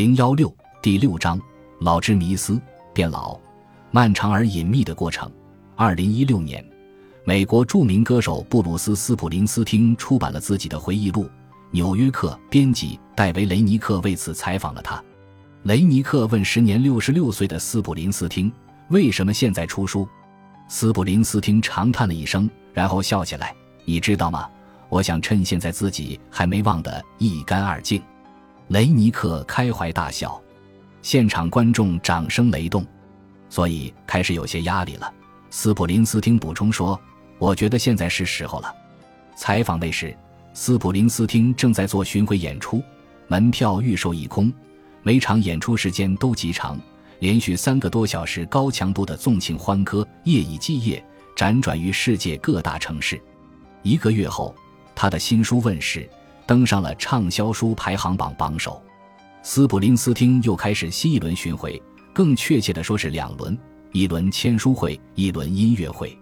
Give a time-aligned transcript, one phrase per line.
[0.00, 0.50] 零幺六
[0.80, 1.38] 第六章：
[1.80, 2.58] 老之迷思，
[2.94, 3.38] 变老，
[3.90, 5.30] 漫长而隐秘的过程。
[5.76, 6.64] 二零一六年，
[7.22, 11.24] 美国著名歌手布鲁斯·斯普林斯汀出版了自己的回忆录。
[11.70, 15.04] 《纽约客》编辑戴维·雷尼克为此采访了他。
[15.64, 18.50] 雷尼克问时年六十六岁的斯普林斯汀
[18.88, 20.08] ：“为什么现在出书？”
[20.66, 23.54] 斯普林斯汀长叹了一声，然后笑起来
[23.84, 24.48] ：“你知道吗？
[24.88, 28.02] 我想趁现在自己还没忘得一干二净。”
[28.70, 30.40] 雷尼克开怀大笑，
[31.02, 32.86] 现场观众掌声雷动，
[33.48, 35.12] 所以开始有些压力了。
[35.50, 36.98] 斯普林斯汀补充说
[37.40, 38.72] ：“我觉得现在是时候了。”
[39.34, 40.16] 采访那时，
[40.54, 42.80] 斯普林斯汀正在做巡回演出，
[43.26, 44.52] 门票预售一空，
[45.02, 46.78] 每场演出时间都极长，
[47.18, 53.20] 连续三个多小时高强度的纵情欢歌，夜以继夜，辗转于世界各大城市。
[53.82, 54.54] 一个月后，
[54.94, 56.08] 他的新书问世。
[56.50, 58.82] 登上了畅销书排行榜榜首，
[59.40, 61.80] 斯普林斯汀又开始新一轮巡回，
[62.12, 63.56] 更确切的说是两轮：
[63.92, 66.18] 一轮签书会，一轮音乐会。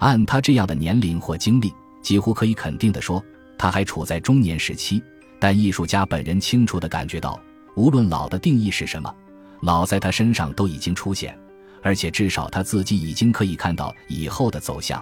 [0.00, 3.22] 按他这样的年龄或经历，几乎可以肯定的说，
[3.56, 5.00] 他还处在中年时期。
[5.38, 7.40] 但艺术家本人清楚的感觉到，
[7.76, 9.14] 无论老的定义是什么，
[9.62, 11.38] 老在他身上都已经出现，
[11.80, 15.00] 而且至少他自己已经可以看到以后的走向。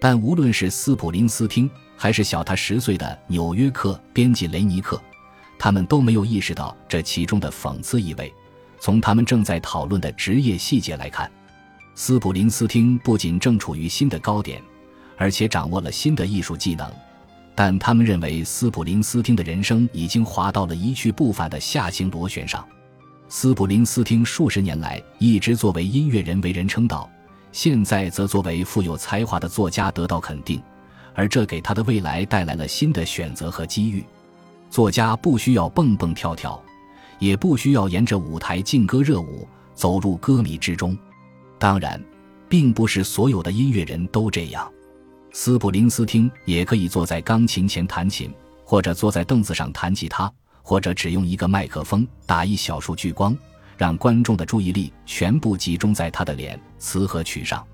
[0.00, 1.70] 但无论是斯普林斯汀，
[2.02, 5.00] 还是小他十岁的《纽约客》编辑雷尼克，
[5.56, 8.34] 他们都没有意识到这其中的讽刺意味。
[8.80, 11.30] 从他们正在讨论的职业细节来看，
[11.94, 14.60] 斯普林斯汀不仅正处于新的高点，
[15.16, 16.92] 而且掌握了新的艺术技能。
[17.54, 22.66] 但他们认为斯普林斯汀的人生已经滑到了一去不返的下行螺旋上。
[23.28, 27.08] 斯普林斯汀数十年来一直作为音乐人为人称道，
[27.52, 30.60] 现在则作为富有才华的作家得到肯定。
[31.14, 34.04] 而这给他的未来带来了新的选择和机遇。
[34.70, 36.62] 作家不需要蹦蹦跳跳，
[37.18, 40.96] 也不需要沿着舞台劲歌热舞走入歌迷之中。
[41.58, 42.02] 当然，
[42.48, 44.70] 并不是所有的音乐人都这样。
[45.32, 48.32] 斯普林斯汀也可以坐在钢琴前弹琴，
[48.64, 53.36] 或者坐在凳子上弹吉他，或者只用一个麦克风打一小束聚光，
[53.76, 57.66] 让观众的注意力全部集中在他的脸、词和曲上。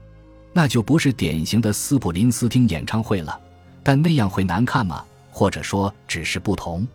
[0.53, 3.41] 那就不是典型的斯普林斯汀演唱会了，
[3.83, 5.05] 但那样会难看吗？
[5.31, 6.87] 或者说只是不同？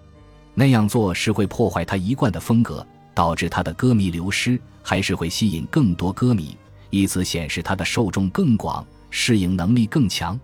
[0.53, 6.57] 那样做是会破坏他一贯的风格，导致他的歌迷流失，还是会吸引更多歌迷，
[6.89, 10.39] 以此显示他的受众更广，适应能力更强？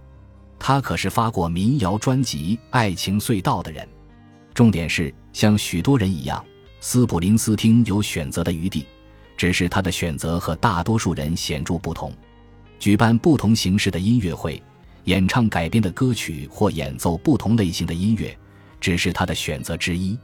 [0.57, 3.87] 他可是发过民谣专辑《爱情隧道》的人。
[4.53, 6.43] 重点是，像许多人一样，
[6.79, 8.85] 斯普林斯汀有选择的余地，
[9.37, 12.13] 只是他的选择和大多数人显著不同。
[12.79, 14.61] 举办不同形式的音乐会，
[15.03, 18.35] 演唱改编的歌曲或演奏不同类型的音乐，
[18.79, 20.17] 只是他的选择之一。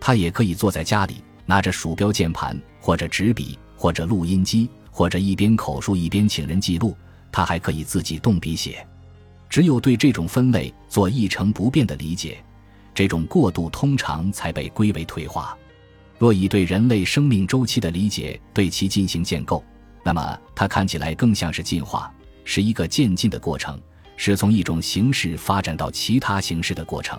[0.00, 6.96] 他也可以坐在家里，拿着鼠标、键盘，或者纸笔，或者录音机，或者一边口述一边请人记录。
[7.30, 8.84] 他还可以自己动笔写。
[9.48, 12.42] 只有对这种分类做一成不变的理解，
[12.94, 15.56] 这种过渡通常才被归为退化。
[16.18, 19.62] 若以对人类生命周期的理解对其进行建构。
[20.02, 22.10] 那么，它看起来更像是进化，
[22.44, 23.78] 是一个渐进的过程，
[24.16, 27.18] 是从一种形式发展到其他形式的过程。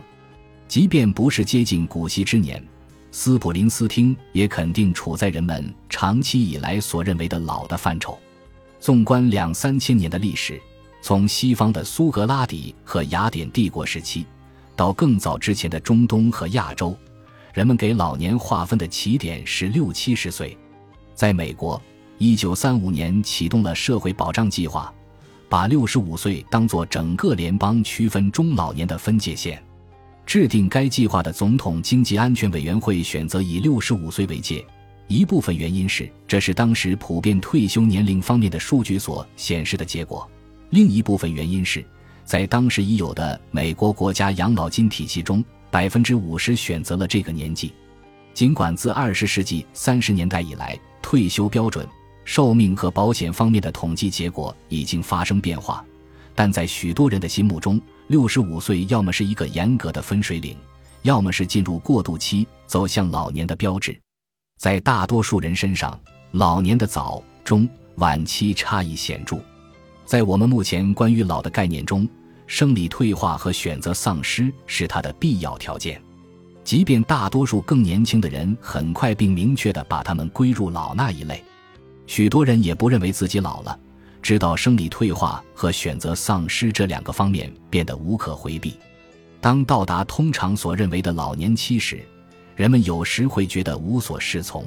[0.68, 2.64] 即便不是接近古稀之年，
[3.12, 8.18] 斯普林斯汀也肯定处在人们长期以来所认为的老的范畴。
[8.80, 10.60] 纵观两三千年的历史，
[11.04, 14.26] 从西方的苏格拉底和雅典帝国时期，
[14.76, 16.98] 到更早之前的中东和亚洲，
[17.54, 20.58] 人们给老年划分的起点是六七十岁。
[21.14, 21.80] 在美国。
[22.22, 24.94] 一九三五年启动了社会保障计划，
[25.50, 29.60] 把六十五岁当作整个联邦区分中老年的分界线。
[30.24, 34.64] 制定该计划的总统经济安全委员会选择以六十五岁为界，
[35.08, 40.22] 一部分原因是这是当时普遍退休年龄方面的数据所显示的结果；
[40.70, 41.84] 另一部分原因是，
[42.24, 47.74] 在当时已有的美国国家养老金体系中，百分之五十选择了这个年纪。
[48.32, 51.84] 尽管自二十世纪三十年代以来，退休标准。
[52.32, 55.84] 寿命和保险方面的统计结果已经发生变化，
[56.34, 60.56] 但在许多人的心目中，六十五岁要么是一个严格的分水岭，
[61.02, 64.00] 要么是进入过渡期走向老年的标志。
[64.58, 66.00] 在大多数人身上，
[66.32, 69.38] 老年的早、中、晚期差异显著。
[70.06, 72.08] 在我们目前关于老的概念中，
[72.48, 76.02] 生理退化和选择丧失是它的必要条件。
[76.64, 81.44] 即便大多数更年轻的人很快并明确地把他们归入老那一类。
[82.08, 83.80] 许多人也不认为自己老了，
[84.22, 88.76] 直到生理退化和选择丧失这两个方面变得无可回避。
[89.40, 92.02] 当到达通常所认为的老年期时，
[92.56, 94.66] 人们有时会觉得无所适从。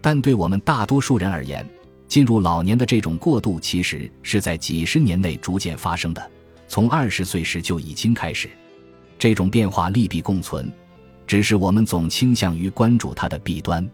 [0.00, 1.68] 但对我们大多数人而言，
[2.06, 6.30] 进入老年的这种过渡其实是在几十年内逐渐发生的，
[6.68, 8.48] 从二十岁时就已经开始。
[9.18, 10.70] 这种变化利弊共存，
[11.26, 13.84] 只是我们总倾向于关注它的弊端。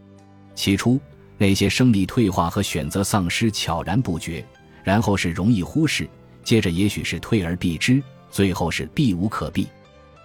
[0.55, 1.01] 起初，
[1.43, 4.47] 那些生理退化和选择丧失悄然不觉，
[4.85, 6.09] 然后是容易忽视，
[6.45, 8.01] 接着也许是退而避之，
[8.31, 9.67] 最后是避无可避。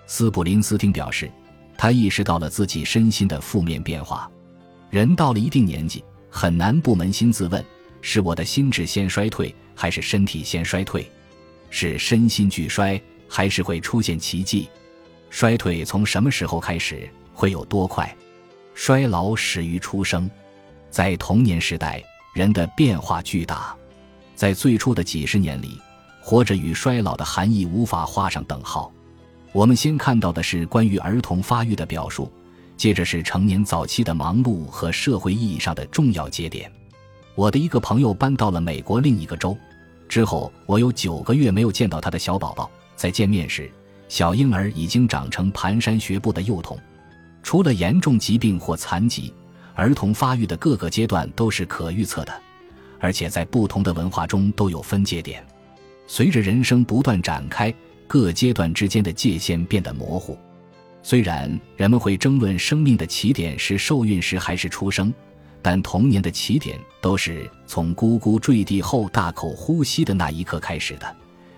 [0.06, 1.28] 斯普林斯汀表示，
[1.76, 4.30] 他意识到了自己身心的负面变化。
[4.92, 7.66] 人到了一定年纪，很难不扪心自问：
[8.00, 11.10] 是我的心智先衰退，还是身体先衰退？
[11.72, 14.70] 是身心俱衰，还是会出现奇迹？
[15.32, 17.10] 衰退从什么时候开始？
[17.34, 18.16] 会有多快？
[18.76, 20.30] 衰老始于出生，
[20.98, 22.04] 在童年时代，
[22.34, 23.76] 人的变化巨大。
[24.34, 25.80] 在最初的几十年里，
[26.20, 28.92] 活着与衰老的含义无法画上等号。
[29.52, 32.34] 我们先看到的是关于儿童发育的表述。
[32.76, 36.72] 接着是成年早期的忙碌和社会意义上的重要节点。
[37.36, 39.56] 我的一个朋友搬到了美国另一个州，
[40.10, 42.68] 之后我有九个月没有见到他的小宝宝。
[42.96, 43.72] 在见面时，
[44.10, 46.76] 小婴儿已经长成蹒跚学步的幼童。
[47.44, 49.32] 除了严重疾病或残疾，
[49.78, 52.34] 儿童发育的各个阶段都是可预测的，
[53.00, 55.46] 而且在不同的文化中都有分界点。
[56.08, 57.72] 随着人生不断展开，
[58.08, 60.36] 各阶段之间的界限变得模糊。
[61.04, 65.14] 虽然人们会争论生命的起点是受孕时还是出生，
[65.62, 71.16] 但童年的起点都是从咕咕坠地后大口呼吸的那一刻开始的，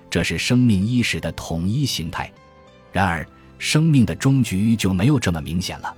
[0.09, 2.29] 这是生命伊始的统一形态。
[2.91, 3.25] 然而，
[3.57, 5.95] 生命的终局就没有这么明显了。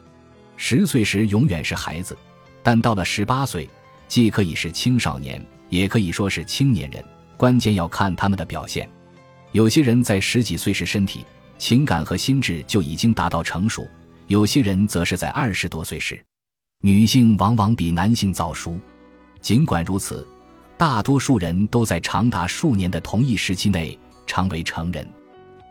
[0.63, 2.15] 十岁时永远是孩子，
[2.61, 3.67] 但到了十八岁，
[4.07, 7.03] 既可以是青少年，也可以说是青年人。
[7.35, 8.87] 关键要看他们的表现。
[9.53, 11.25] 有些人在十几岁时身体。
[11.57, 13.87] 情感和心智就已经达到成熟，
[14.27, 16.23] 有些人则是在二十多岁时。
[16.81, 18.79] 女性往往比男性早熟，
[19.41, 20.27] 尽管如此，
[20.77, 25.07] 大多数人都在长达数年的同一时期内成为成人。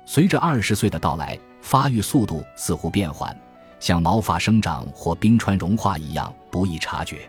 [0.05, 3.37] 随着二十岁的到来，发育速度似乎变缓，
[3.81, 7.29] 像毛发生长或冰川融化一样不易察觉。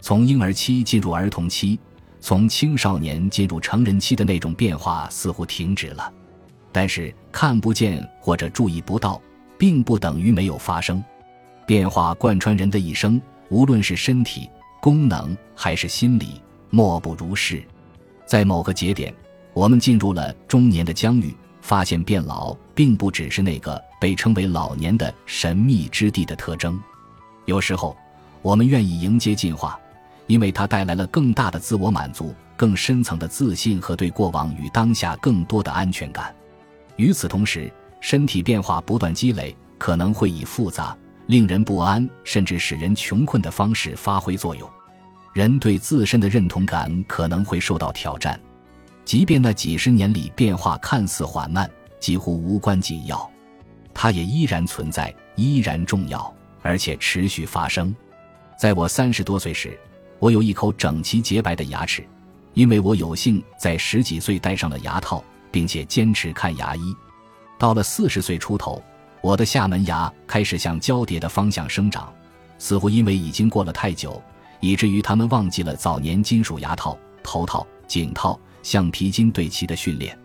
[0.00, 1.78] 从婴儿期进入儿童期，
[2.18, 6.12] 从青少年进入成人期的那种变化似乎停止了。
[6.72, 9.20] 但是看不见或者注意不到，
[9.58, 11.04] 并不等于没有发生。
[11.66, 14.48] 变化贯穿人的一生，无论是身体
[14.80, 16.40] 功能还是心理，
[16.70, 17.62] 莫不如是。
[18.24, 19.14] 在某个节点，
[19.52, 26.76] 我们进入了中年的疆域，发现变老并不只是那个被称为老年的神秘之地的特征。
[27.44, 27.96] 有时候，
[28.42, 29.78] 我们愿意迎接进化，
[30.26, 36.34] 因为它带来了更大的自我满足、更深层的自信和对过往与当下更多的安全感。
[36.96, 40.98] 与此同时，身体变化不断积累，可能会以复杂、
[41.28, 44.68] 令人不安，甚至使人穷困的方式发挥作用。
[45.32, 48.40] 人对自身的认同感可能会受到挑战，
[49.04, 51.70] 即便那几十年里变化看似缓慢，
[52.00, 53.30] 几乎无关紧要，
[53.94, 57.94] 它也依然存在，依然重要，而且持续发生。
[58.58, 59.78] 在我三十多岁时，
[60.18, 62.04] 我有一口整齐洁白的牙齿，
[62.54, 65.22] 因为我有幸在十几岁戴上了牙套。
[65.52, 66.96] 并且坚持看牙医，
[67.58, 68.82] 到了四十岁出头，
[69.20, 72.10] 我的下门牙开始向交叠的方向生长，
[72.56, 74.20] 似乎因为已经过了太久，
[74.60, 80.18] 以至于他们忘记了早年金属牙套、头套、颈套、橡皮筋对齐的训练。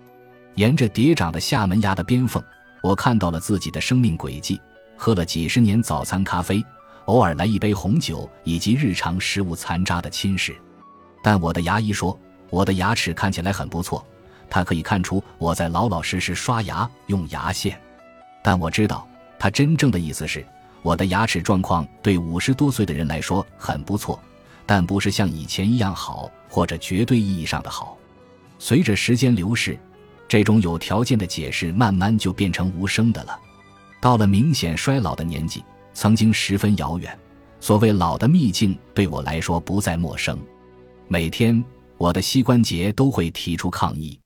[0.56, 2.42] 沿着叠长的下门牙的边缝，
[2.88, 4.58] 我看到了自己的生命轨迹：
[4.96, 6.64] 喝了几十年早餐咖啡，
[7.04, 10.56] 偶尔来一杯红酒，以及日常食物残渣的侵蚀。
[11.22, 12.18] 但我的牙医说，
[12.50, 14.02] 我的牙齿看起来很不错。
[14.50, 17.78] 他可以看出我在老老实实刷牙用牙线，
[18.42, 19.06] 但我知道
[19.38, 20.46] 他真正的意思是，
[20.82, 24.18] 我的牙齿状况对五十多岁的人来说很不错，
[24.66, 27.98] 但不是像以前一样好，或者绝对意义上的好。
[28.58, 29.78] 随着时间流逝，
[30.28, 33.40] 这种有条件的解释慢慢就变成无声的了。
[34.02, 37.18] 到了明显衰老的年纪，曾经十分遥远。
[37.60, 40.38] 所谓老的秘境对我来说不再陌生。
[41.08, 41.64] 每天，
[41.98, 44.20] 我的膝关节都会提出抗议。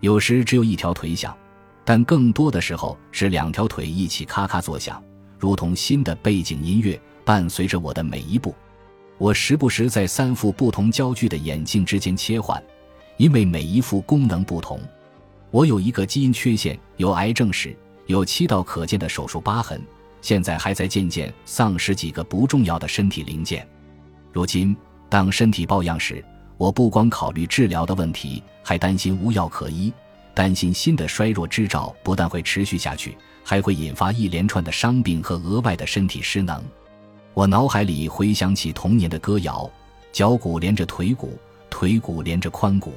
[0.00, 1.36] 有时只有一条腿响，
[1.84, 5.02] 但更多的时候是两条腿一起咔咔作响，
[5.38, 8.54] 如同新的背景音乐伴随着我的每一步。
[9.16, 12.62] 我时不时在三副不同焦距的眼镜之间切换，
[13.16, 14.80] 因为每一副功能不同。
[15.50, 17.74] 我有一个基因缺陷，有癌症史，
[18.06, 19.80] 有七道可见的手术疤痕，
[20.20, 23.66] 现在还在渐渐丧失几个不重要的身体零件。
[24.30, 24.76] 如今，
[25.08, 26.22] 当身体抱恙时，
[26.58, 29.90] 我不光考虑治疗的问题，还担心无药可医，
[30.34, 36.62] 担心新的衰弱之兆不但会持续下去，还会引发一连串的伤病和额外的身体失能。
[37.32, 39.70] 我脑海里回想起童年的歌谣：
[40.12, 41.38] 脚骨连着腿骨，
[41.70, 42.92] 腿骨连着髋骨。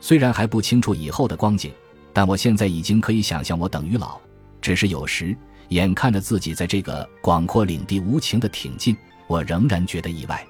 [0.00, 1.72] 虽然还不清楚以后的光景，
[2.12, 4.18] 但我现在已经可以想象我等于老。
[4.60, 5.36] 只是有时
[5.68, 10.44] 眼看着自己在这个广阔领地无情的挺进，我仍然觉得意外。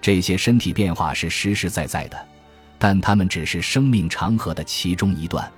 [0.00, 2.28] 这些身体变化是实实在在的，
[2.78, 5.50] 但它们只是生命长河的其中一段。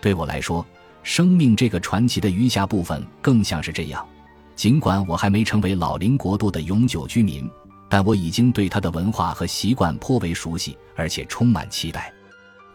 [0.00, 0.66] 对我来说，
[1.02, 4.06] 生命这个传奇的余下部分更像是这样。
[4.54, 7.48] 尽管我还没成为老龄国度的永久居民，
[7.88, 12.12] 但我已经对它的文化和习惯颇为熟悉，而且充满期待。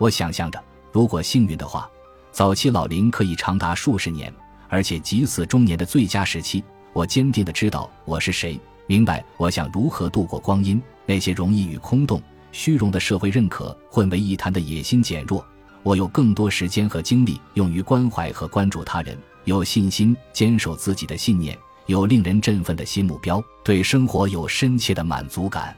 [0.04, 1.90] 我想象着，如果幸运的话，
[2.30, 4.34] 早期老龄可以长达数十年，
[4.68, 6.62] 而且极似中年的最佳时期。
[6.92, 10.82] 我坚定地知道我是谁，明白我想如何度过光阴。
[11.06, 15.46] 那些容易与空洞、虚荣的社会认可混为一谈的野心减弱。
[15.84, 25.74] 我有更多时间和精力用于关怀和关注他人，有信心坚守自己的信念，有令人振奋的新目标，对生活有深切的满足感。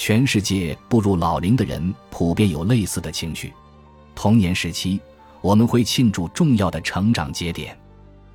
[0.00, 3.52] 全世界步入老龄的人普遍有类似的情绪。
[4.14, 5.00] 童年时期，
[5.40, 7.76] 我们会庆祝重要的成长节点，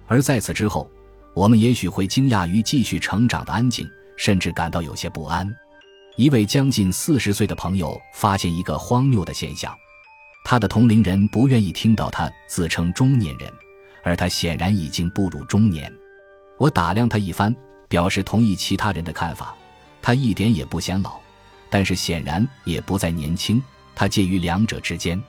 [0.06, 0.92] 而在此之后，
[1.34, 5.50] 我们也许会惊讶于继续成长的安静，甚至感到有些不安。
[6.18, 9.74] 一位将近四十岁的朋友发现一个荒谬的现象。
[10.44, 13.50] 他的同龄人不愿意听到他自称中年人，
[14.04, 15.90] 而他显然已经步入中年。
[16.58, 17.56] 我打量他一番，
[17.88, 19.56] 表示同意其他人的看法。
[20.02, 21.18] 他一点也不显老，
[21.74, 23.60] 但是显然也不再年轻。
[23.96, 25.20] 他介于两者之间。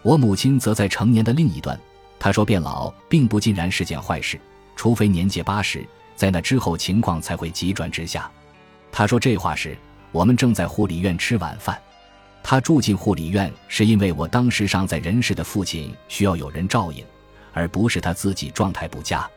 [0.00, 1.78] 我母亲则在成年的另一端。
[2.18, 4.40] 她说：“变老并不尽然是件坏事，
[4.74, 8.30] 除非年届八十，在那之后情况才会急转直下。”
[8.90, 9.76] 她说这话时，
[10.12, 11.78] 我们正在护理院吃晚饭。
[12.42, 17.04] 他住进护理院，是因为我当时尚在人世的父亲需要有人照应，
[17.52, 19.28] 而不是他自己状态不佳。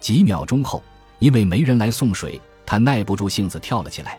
[0.00, 0.82] 几秒钟后，
[1.20, 4.18] 因为没人来送水，他耐不住性子跳了起来，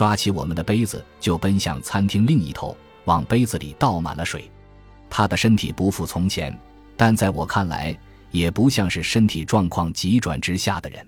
[0.00, 4.50] 抓起我们的杯子就奔向餐厅另一头，往杯子里倒满了水。
[5.10, 6.58] 他的身体不复从前，
[6.96, 7.94] 但在我看来，
[8.30, 11.06] 也不像是身体状况急转直下的人。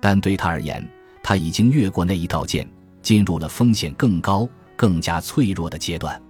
[0.00, 0.88] 但对他而言，
[1.24, 2.64] 他已经越过那一道线，
[3.02, 4.48] 进入了风险更高。
[4.76, 6.22] 更加脆弱的阶段，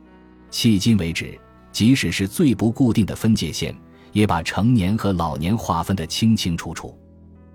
[0.50, 1.38] 迄今为止，
[1.70, 3.76] 即使是最不固定的分界线，
[4.12, 6.98] 也把成年和老年划分得清清楚楚。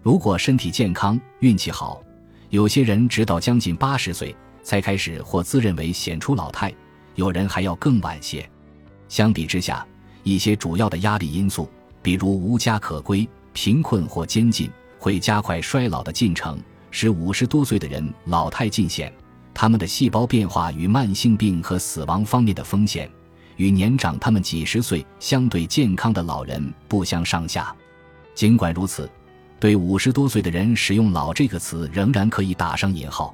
[0.04, 2.00] 如果身体健康、运气好，
[2.56, 4.34] 有些人直到将近八十岁
[4.64, 6.74] 才开始或自认为显出老态，
[7.16, 8.50] 有人还要更晚些。
[9.10, 9.86] 相比之下，
[10.24, 11.70] 一些主要的压力因素，
[12.02, 16.58] 比如无家可归、贫困或监禁，会加快衰老的进程，
[16.92, 19.12] 使五十多岁的人老态尽显。
[19.54, 23.12] 他们的细胞变化与慢性病和死亡方面的风险，
[23.58, 27.76] 与年长他们几十岁相对健康的老人不相上下。
[28.34, 29.10] 尽管如此，
[29.60, 33.34] 对五十多岁的人使用“老”这个词仍然可以打上引号。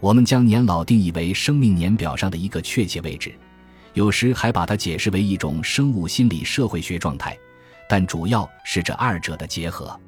[0.00, 3.34] 我们将年老定义为生命年表上的一个确切位置，
[3.94, 7.38] 有时还把它解释为一种生物心理社会学状态，
[7.88, 9.98] 但主要是这二者的结合。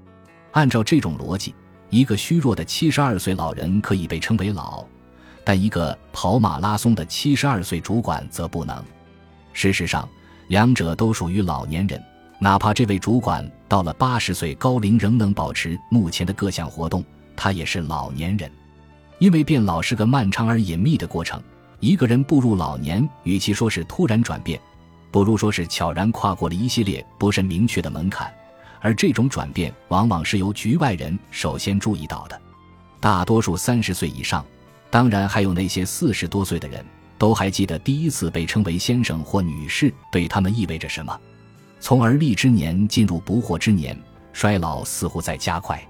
[0.52, 1.54] 按照这种逻辑，
[1.88, 4.84] 一个虚弱的七十二岁老人可以被称为老。
[5.44, 8.84] 但一个跑马拉松的七十二岁主管则不能。
[9.52, 10.06] 事实上，
[10.48, 12.02] 两者都属于老年人。
[12.38, 18.50] 哪怕这位主管到了八十岁高龄仍能保持目前的各项活动，他也是老年人。
[19.18, 21.42] 因为变老是个漫长而隐秘的过程。
[21.80, 24.60] 一个人步入老年，与其说是突然转变，
[25.10, 28.32] 不如说是悄然跨过了一系列不甚明确的门槛。
[28.80, 32.40] 而这种转变，往往是由局外人首先注意到的。
[33.00, 34.44] 大多数三十岁以上。
[34.90, 36.84] 当然，还有那些四十多岁的人，
[37.18, 41.18] 都还记得第一次被称为先生或女士对他们意味着什么。
[41.86, 43.96] 从而立之年进入不惑之年，
[44.32, 45.80] 衰老似乎在加快。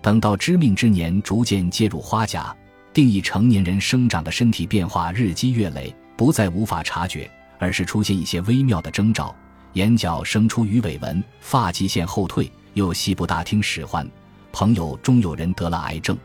[0.00, 2.56] 等到知命之年逐渐介入花甲，
[2.94, 9.34] 定义成年人生长的身体变化日积月累，不再无法察觉，而是出现一些微妙的征兆：
[9.72, 14.08] 眼角生出鱼尾纹，发际线后退，又细部大厅使唤。
[14.52, 16.16] 朋友中有人得了癌症。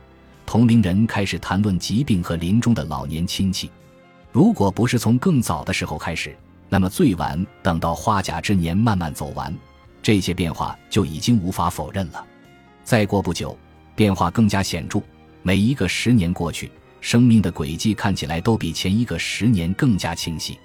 [0.46, 3.72] 同龄人开始谈论疾病和临终的老年亲戚。
[4.32, 6.38] 如果不是从更早的时候开始，
[6.70, 9.56] 那么最晚等到花甲之年慢慢走完，
[10.02, 12.26] 这些变化就已经无法否认了。
[12.84, 13.58] 再过不久，
[13.96, 15.02] 变化更加显著。
[15.44, 16.70] 每一个十年过去，
[17.00, 20.60] 生命的轨迹看起来都比前一个十年更加清晰。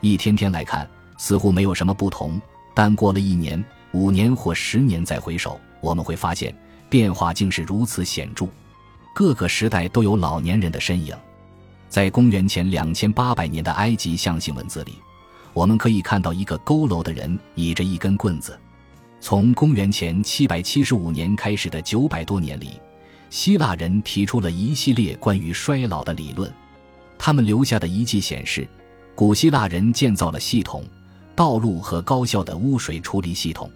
[0.00, 2.40] 一天天来看，似乎没有什么不同。
[2.74, 6.54] 但过了一年、五年或十年再回首，我们会发现
[6.88, 8.46] 变化竟是如此显著。
[9.14, 11.14] 各个时代都有老年人的身影，
[11.88, 14.98] 在公元前两千八百年的埃及象形文字里，
[15.54, 18.58] 我们可以看到一个佝偻的人倚着一根棍子。
[19.20, 22.72] 从公元前七百七十五年开始的九百多年里，
[23.30, 26.52] 希腊人提出了一系列关于衰老的理论。
[27.16, 28.68] 他们留下的遗迹显示，
[29.14, 30.84] 古希腊人建造了系统、
[31.34, 33.70] 道路和高效的污水处理系统。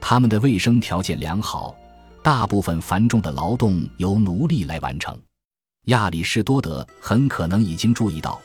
[0.00, 1.76] 他们的卫生条件良好，
[2.22, 5.16] 大部分繁重的劳动由奴隶来完成。
[5.84, 8.40] 亚里士多德很可能已经注意到。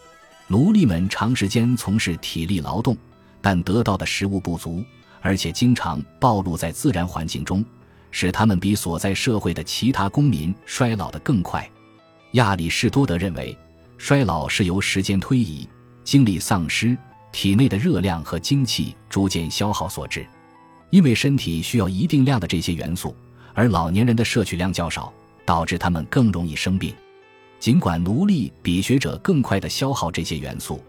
[0.48, 2.96] 奴隶们长时间从事体力劳动，
[3.42, 4.84] 但得到的食物不足，
[5.22, 7.66] 而且经常暴露在自然环境中，
[8.12, 11.68] 使他们比所在社会的其他公民衰老得更快。
[12.34, 13.58] 亚里士多德认为，
[13.98, 15.68] 衰老是由时间推移、
[16.04, 16.96] 精力丧失、
[17.32, 20.26] 体内的热量和精气逐渐消耗所致。
[20.92, 23.16] 因为身体需要一定量的这些元素，
[23.56, 25.12] 而老年人的摄取量较少，
[25.44, 26.94] 导致他们更容易生病。
[27.60, 30.84] 尽管奴隶比学者更快地消耗这些元素，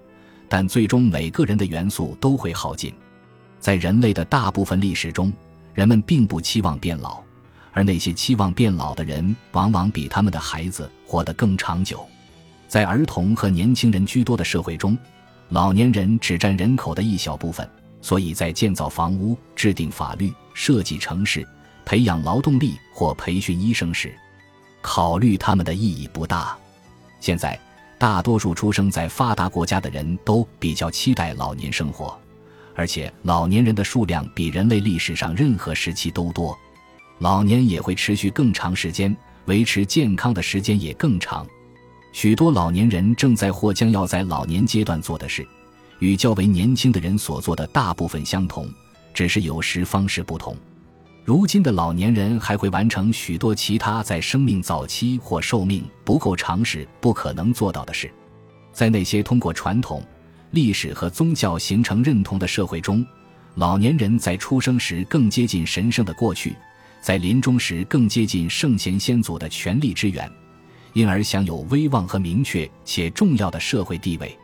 [0.49, 2.93] 但最终每个人的元素都会耗尽。
[3.59, 5.33] 在人类的大部分历史中，
[5.75, 7.23] 人们并不期望变老，
[7.73, 12.07] 而那些期望变老的人往往比他们的孩子活得更长久。
[12.69, 14.97] 在儿童和年轻人居多的社会中，
[15.49, 17.69] 老年人只占人口的一小部分，
[18.03, 21.47] 所以在建造房屋、制定法律、设计城市、
[21.85, 24.15] 培养劳动力或培训医生时，
[24.89, 26.57] 考虑他们的意义不大。
[27.19, 27.59] 现在，
[27.99, 32.17] 大多数出生在发达国家的人都比较期待老年生活，
[32.73, 36.57] 而且老年人的数量比人类历史上任何时期都多。
[37.19, 39.15] 老年也会持续更长时间，
[39.47, 41.45] 维持健康的时间也更长。
[42.13, 45.45] 许多老年人正在或将要在老年阶段做的事，
[45.99, 48.73] 与较为年轻的人所做的大部分相同，
[49.13, 50.57] 只是有时方式不同。
[51.27, 58.09] 如今的老年人还会完成许多其他在生命早期或寿命不够长时不可能做到的事。
[58.73, 60.01] 在那些通过传统、
[60.53, 63.05] 历史和宗教形成认同的社会中，
[63.57, 66.55] 老年人在出生时更接近神圣的过去，
[67.01, 70.31] 在临终时更接近圣贤先祖的权力之源，
[70.93, 74.39] 因而享有威望和明确且重要的社会地位。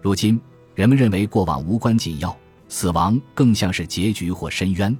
[0.00, 0.40] 如今，
[0.76, 2.36] 人们认为过往无关紧要，
[2.68, 4.96] 死亡更像是结局或深渊。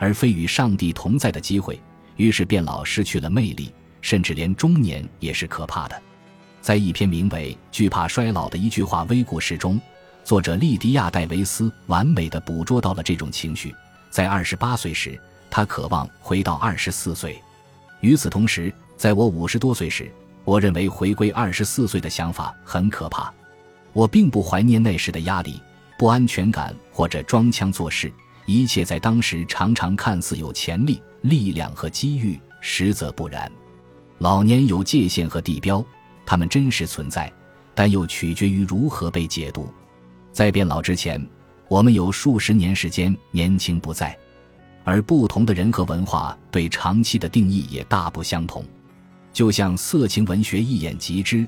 [0.00, 1.78] 而非与上帝同在的机会，
[2.16, 6.02] 于是变老失去了魅力，甚至连中年也是可怕的。
[6.62, 9.78] 在一篇名为《惧怕衰老》的一句话微故事中，
[10.24, 13.74] 作者利迪亚·戴维斯完美的捕捉到了这种情绪。
[14.08, 17.34] 在二十八岁时，他渴望回到二十四岁；
[18.00, 20.10] 与此同时，在我五十多岁时，
[20.44, 23.30] 我认为回归二十四岁的想法很可怕。
[23.92, 25.60] 我并不怀念那时的压力、
[25.98, 28.10] 不安全感或者装腔作势。
[28.52, 33.50] 一切在当时常常看似有潜力、力量和机遇，实则不然。
[34.18, 35.84] 老年有界限和地标，
[36.26, 37.32] 它们真实存在，
[37.76, 39.72] 但又取决于如何被解读。
[40.32, 41.24] 在变老之前，
[41.68, 44.18] 我们有数十年时间年轻不在，
[44.82, 48.64] 而不同的人和文化对长期的定义也大不相同。
[49.32, 51.46] 就像色情文学一眼即知，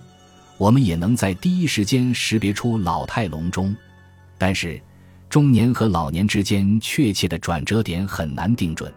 [0.57, 3.75] 我们也能在第一时间识别出老态龙钟，
[4.39, 4.81] 但是。
[5.33, 8.93] 中年和老年之间确切的转折点很难定准，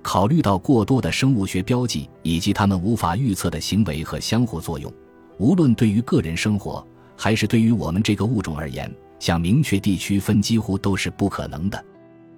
[0.00, 4.90] 考虑到过多的生物学标记以及他们无法预测的行为和相互作用，
[5.36, 6.82] 无论对于个人生活
[7.14, 11.84] 还是对于我们这个物种而言，想明确地区分几乎都是不可能的。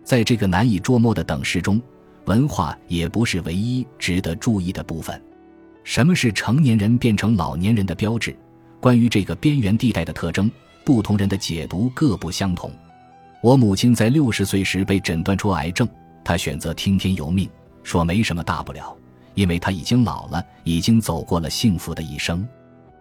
[0.03, 1.81] 在这个难以捉摸的等式中，
[2.25, 5.23] 文化也不是唯一值得注意的部分。
[5.85, 8.37] 什么是成年人变成老年人的标志？
[8.81, 10.51] 关于这个边缘地带的特征，
[10.85, 12.69] 不同人的解读各不相同。
[13.41, 15.89] 我母亲在六十岁时被诊断出癌症，
[16.25, 17.49] 她选择听天由命，
[17.85, 18.97] 说没什么大不了，
[19.35, 22.47] 因为她已经老了，已经走过了幸福的一生。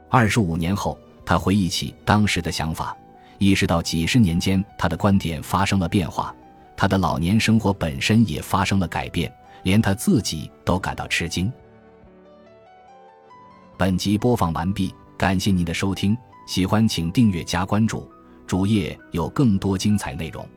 [0.09, 2.95] 二十五年后，她回忆起当时的想法，
[3.39, 6.35] 意识到几十年间她的观点发生了变化，
[6.75, 11.51] 她的老年生活本身也发生了改变，连她自己都感到吃惊。
[13.75, 18.07] 本集播放完毕，感谢您的收听，喜欢请订阅加关注。
[18.47, 20.47] 主页有更多精彩内容。